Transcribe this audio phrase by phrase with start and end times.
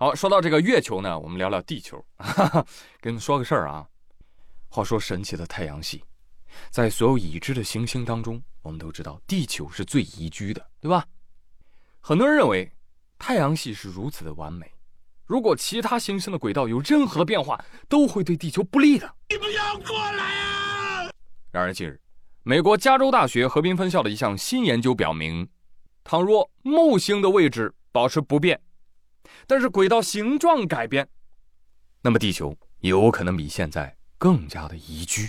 [0.00, 2.02] 好，说到这个月球呢，我们聊聊地球。
[3.02, 3.86] 跟你们说个事儿啊，
[4.70, 6.02] 话说神奇的太阳系，
[6.70, 11.04] 在所有已知的行星当中，我们都知道地球是最宜居的，对吧？
[12.00, 12.72] 很多人认为
[13.18, 14.72] 太阳系是如此的完美，
[15.26, 19.14] 如果其他行星的轨道有任何变化，都会对地球不利的。
[19.28, 21.10] 你不要过来啊！
[21.50, 22.00] 然而近日，
[22.42, 25.46] 美国加州大学河滨分校的一项新研究表明，
[26.04, 28.58] 倘若木星的位置保持不变，
[29.46, 31.08] 但是轨道形状改变，
[32.02, 35.28] 那么地球有可能比现在更加的宜居。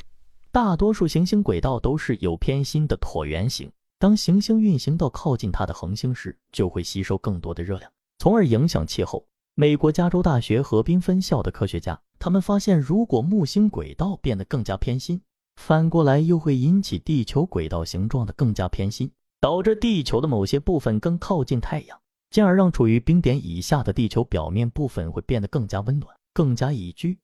[0.52, 3.72] 大多数行星轨道都是有偏心的椭圆形。
[4.00, 9.26] 当行星运行到靠近它的恒星时，就会吸收更多的热量，从而影响气候。
[9.54, 15.22] 美国加州大学河滨分校的科学家，他们发现，如果木星轨道变得更加偏心，
[15.56, 22.01] 反过来又会引起地球轨道形状的更加偏心，导致地球的某些部分更靠近太阳，
[22.32, 27.20] 进而让处于冰点以下的地球表面部分会变得更加温暖、更加宜居。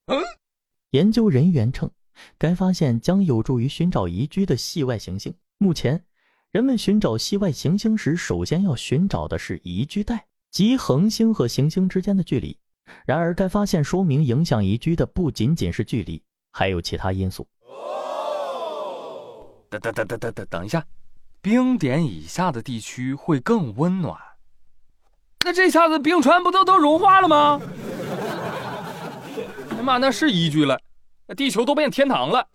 [0.92, 1.90] 研究人员称，
[2.38, 5.34] 该发现将有助于寻找宜居的系外行星。
[5.58, 6.04] 目前。
[6.50, 12.58] 人们寻找系外行星时，首先要寻找的是宜居带，即恒星和行星之间的距离。
[13.04, 17.46] 然而，该发现说明影响宜居的不仅仅是距离，还有其他因素。
[19.68, 20.82] 等等等等等等等一下，
[21.42, 24.18] 冰点以下的地区会更温暖。
[25.48, 27.58] 那这下子冰川不都都融化了吗？
[29.78, 30.78] 哎妈，那是宜居了，
[31.26, 32.46] 那地球都变天堂了。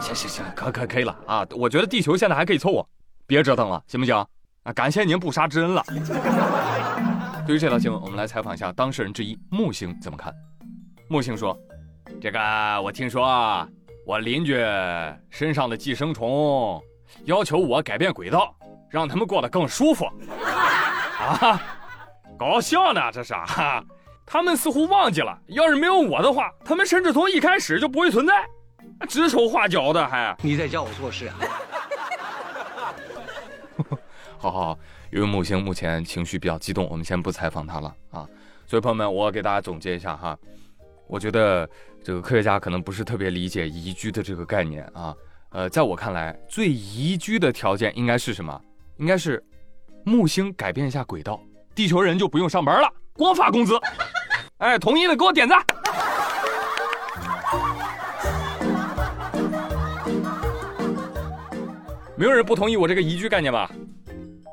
[0.00, 1.46] 行行行，可可可以了啊！
[1.50, 2.88] 我觉得地球现在还可以凑合，
[3.26, 4.16] 别折腾了，行不行？
[4.62, 5.84] 啊，感谢您不杀之恩了。
[7.46, 10.32] 对于这条新闻，我们来采访一下当事人之一木星怎么看。
[11.10, 11.54] 木星说
[12.22, 12.40] ：“这个
[12.82, 13.68] 我听说啊，
[14.06, 14.56] 我邻居
[15.28, 16.82] 身上的寄生虫
[17.24, 18.54] 要求我改变轨道，
[18.88, 20.06] 让他们过得更舒服。
[21.18, 21.60] 啊，
[22.38, 23.82] 搞笑呢，这是啊！
[24.24, 28.46] 他们似乎忘记了，要是没有我的话，他们甚至从一开始就不会存在。”
[29.08, 30.36] 指手画脚的还？
[30.42, 31.34] 你在教我做事啊？
[34.38, 34.78] 好好好，
[35.10, 38.26] 因为木星目前情绪比较激动，我们先不采访他了啊。
[38.66, 40.38] 所以朋友们，我给大家总结一下哈，
[41.06, 41.68] 我觉得
[42.04, 45.14] 这个科学家可能不是特别理解宜居的这个概念啊。
[45.50, 48.60] 呃，在我看来，最宜居的条件应该是什么？
[48.98, 49.42] 应该是
[50.04, 51.40] 木星改变一下轨道，
[51.74, 53.78] 地球人就不用上班了，光发工资。
[54.58, 55.64] 哎，同意的给我点赞。
[62.16, 63.70] 没有人不同意我这个宜居概念吧？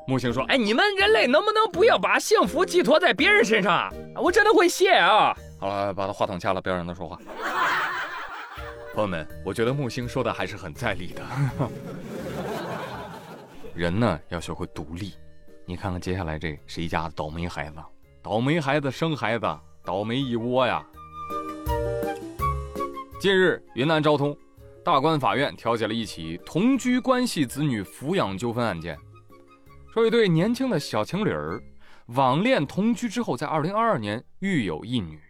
[0.06, 3.90] 木星说：“哎，你们人类能不能不要把幸福寄托在别人身上啊？
[4.14, 7.18] 我真的会谢啊！”好了，把他话筒掐了，不要让他说话。
[8.96, 11.22] 朋友们，我觉得木星说的还是很在理的。
[13.76, 15.12] 人呢，要学会独立。
[15.66, 17.76] 你看看接下来这是一家倒霉孩子，
[18.22, 19.46] 倒霉孩子生孩子，
[19.84, 20.82] 倒霉一窝呀。
[23.20, 24.34] 近日，云南昭通。
[24.82, 28.96] 大关法院调解了一起同居关系子女抚养纠纷案件，
[29.92, 31.62] 说一对年轻的小情侣儿
[32.14, 35.20] 网恋同居之后，在二零二二年育有一女，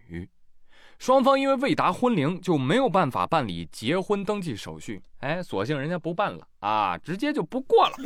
[0.98, 7.96] 双方因为未达婚龄就没有办法办理结婚登记手续，哎，索性人家不办了啊，直接就不过了。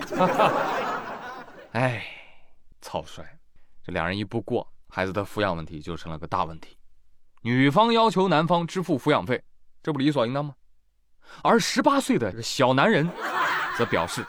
[1.72, 2.04] 哎，
[2.80, 3.24] 草率，
[3.82, 6.76] 这两人一不过，孩子的抚养问题就成了个大问题，
[7.42, 9.40] 女方要求男方支付抚养费，
[9.82, 10.54] 这不理所应当吗？
[11.44, 13.08] 而十八岁的小男人
[13.78, 14.26] 则表示：“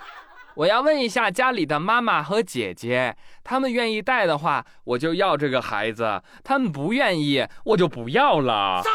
[0.55, 8.83] 我要问一下家里的妈妈和姐姐，他们愿意带的话，我就要这个孩子；他们不愿意，我就不要了。”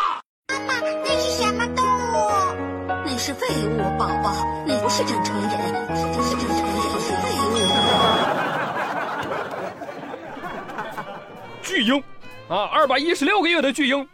[0.52, 1.88] 妈妈，那是什么动物？
[3.04, 4.32] 那是废物，宝宝，
[4.66, 5.50] 你不是正常人，
[6.12, 7.56] 不是正常人，是废物。
[11.62, 11.98] 巨婴，
[12.48, 14.06] 啊，二百一十六个月的巨婴，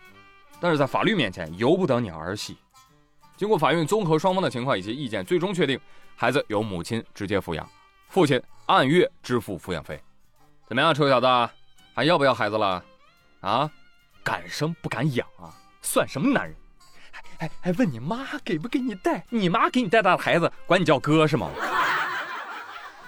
[0.60, 2.56] 但是在法律面前由不得你儿戏。
[3.36, 5.78] 经过法院综合双方的情况以及意见，最终确定
[6.22, 7.68] 孩子由母亲直接抚养，
[8.08, 10.00] 父亲按月支付抚养费。
[10.68, 11.26] 怎么样，臭小子，
[11.92, 12.80] 还要不要孩子了？
[13.40, 13.68] 啊，
[14.22, 15.50] 敢生不敢养啊，
[15.82, 16.54] 算什么男人？
[17.10, 19.26] 还还还问你妈给不给你带？
[19.30, 21.50] 你妈给你带大的孩子，管你叫哥是吗？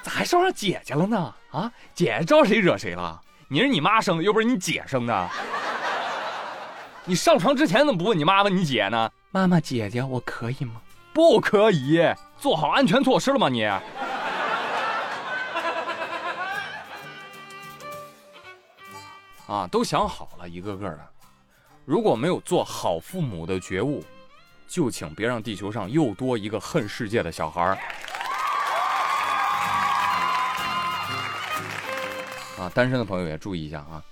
[0.03, 1.33] 咋还捎上姐姐了呢？
[1.53, 3.23] 啊，姐姐招谁惹谁了？
[3.47, 5.31] 你是你妈生的，又不是你姐生的。
[7.07, 9.09] 你上床之前怎么不问你妈问你姐呢？
[9.31, 10.83] 妈妈姐姐，我可以吗？
[11.15, 12.03] 不可以，
[12.37, 13.49] 做好安全措施了吗？
[13.49, 13.65] 你
[19.47, 21.09] 啊，都想好了，一个个的。
[21.85, 24.03] 如果没有做好父母的觉悟，
[24.67, 27.79] 就请别让地球上又多一个恨世界的小孩儿。
[32.59, 34.03] 啊，单身的朋友也注意一下啊，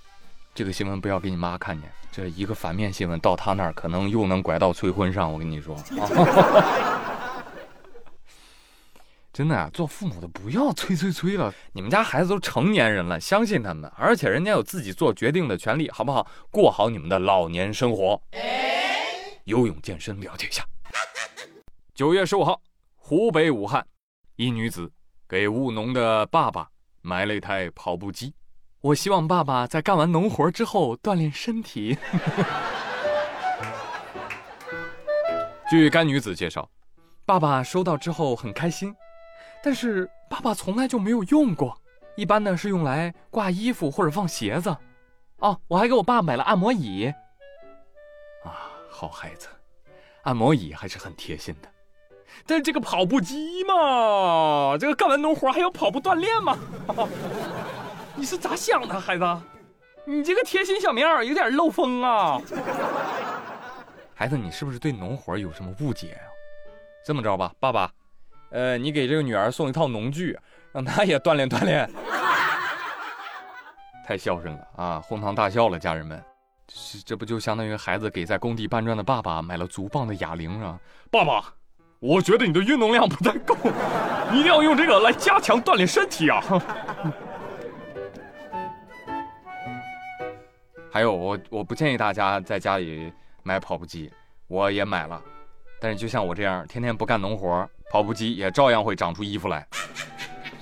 [0.55, 5.33] 这个新闻不要给你妈看见，这一个反面新闻到她那儿可能又能拐到催婚上。
[5.33, 5.75] 我跟你说，
[9.33, 16.27] 真的啊，做父母的不要催催催了，你们家孩子都成年人了，相信他们，而且人家有自己做决定的权利，好不好？
[16.51, 18.21] 过好你们的老年生活。
[19.45, 20.63] 游泳健身了解一下。
[21.95, 22.61] 九月十五号，
[22.95, 23.83] 湖北武汉，
[24.35, 24.91] 一女子
[25.27, 26.69] 给务农的爸爸
[27.01, 28.35] 买了一台跑步机。
[28.83, 31.97] 我希望爸爸在干完农活之后锻炼身体。
[35.69, 36.69] 据该女子介绍，
[37.25, 38.93] 爸爸收到之后很开心，
[39.63, 41.77] 但是爸爸从来就没有用过，
[42.17, 44.75] 一般呢是用来挂衣服或者放鞋子。
[45.37, 47.05] 哦，我还给我爸买了按摩椅。
[48.43, 49.47] 啊，好孩子，
[50.23, 51.69] 按摩椅还是很贴心的。
[52.45, 56.57] 但这个跑步机嘛，这个干完农活还要跑步锻炼吗？
[58.15, 59.25] 你是咋想的，孩子？
[60.05, 62.39] 你这个贴心小棉袄有点漏风啊！
[64.13, 66.27] 孩子，你是不是对农活有什么误解啊？
[67.05, 67.89] 这么着吧，爸爸，
[68.51, 70.37] 呃，你给这个女儿送一套农具，
[70.71, 71.89] 让她也锻炼锻炼。
[74.05, 76.21] 太孝顺了啊，哄堂大笑了，家人们。
[76.67, 80.77] 这这不就相当于孩子给在工地搬砖的爸爸买了足棒的哑铃啊？
[81.09, 81.53] 爸爸。
[81.99, 83.55] 我觉得你的运动量不太够，
[84.33, 86.43] 一定要用这个来加强锻炼身体啊！
[90.93, 93.11] 还有，我我不建议大家在家里
[93.41, 94.13] 买跑步机，
[94.45, 95.19] 我也买了，
[95.81, 99.67] 但是就像我这样天天不干农活，跑步机也照样会长出衣服来。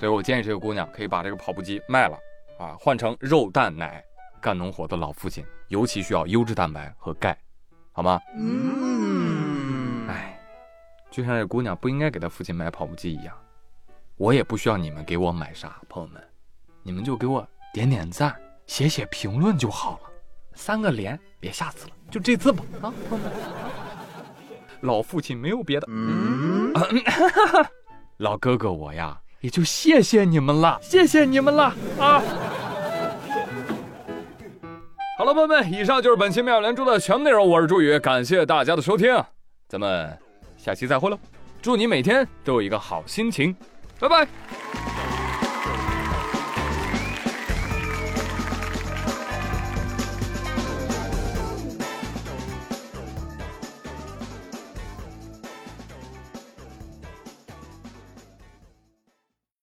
[0.00, 2.16] 所以我建议这个姑娘可以把这个跑步机卖了，
[2.58, 4.02] 啊，换成肉蛋奶。
[4.40, 7.38] 干农活的老父亲尤其需要优质蛋白和钙，
[7.92, 8.18] 好吗？
[8.34, 10.40] 嗯，哎
[11.10, 13.36] 就像这姑娘不应该给她父亲买跑步机一样，
[14.16, 16.20] 我也不需要你们给我买啥，朋友们，
[16.82, 18.34] 你们就给我点点赞，
[18.66, 20.11] 写写评论就好了，
[20.54, 22.92] 三个连，别下次了，就这次吧，啊，
[24.80, 26.72] 老父亲没有别的，嗯，
[28.18, 32.22] 老哥哥我呀，也就谢谢你们了，谢谢你们了啊！
[35.18, 39.22] 好了，朋友们，以上就是本期妙连珠的全部内容，我是朱宇，感谢大家的收听，
[39.68, 40.18] 咱们。
[40.56, 41.18] 下期再会喽！
[41.60, 43.52] 祝你每天都有一个好心情，
[43.98, 44.28] 拜拜。